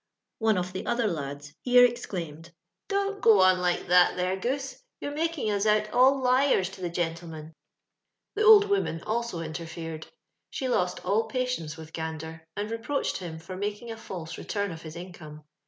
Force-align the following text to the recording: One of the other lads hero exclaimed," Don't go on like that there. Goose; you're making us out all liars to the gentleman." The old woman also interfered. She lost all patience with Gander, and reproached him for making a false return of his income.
One 0.39 0.57
of 0.57 0.73
the 0.73 0.87
other 0.87 1.05
lads 1.05 1.53
hero 1.61 1.87
exclaimed," 1.87 2.55
Don't 2.89 3.21
go 3.21 3.41
on 3.41 3.59
like 3.59 3.85
that 3.85 4.15
there. 4.15 4.35
Goose; 4.35 4.81
you're 4.99 5.13
making 5.13 5.51
us 5.51 5.67
out 5.67 5.91
all 5.93 6.19
liars 6.23 6.69
to 6.71 6.81
the 6.81 6.89
gentleman." 6.89 7.53
The 8.33 8.41
old 8.41 8.67
woman 8.67 9.03
also 9.03 9.41
interfered. 9.41 10.07
She 10.49 10.67
lost 10.67 11.05
all 11.05 11.25
patience 11.25 11.77
with 11.77 11.93
Gander, 11.93 12.47
and 12.55 12.71
reproached 12.71 13.17
him 13.17 13.37
for 13.37 13.55
making 13.55 13.91
a 13.91 13.95
false 13.95 14.39
return 14.39 14.71
of 14.71 14.81
his 14.81 14.95
income. 14.95 15.43